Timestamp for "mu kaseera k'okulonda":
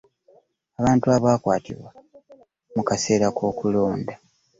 2.75-4.13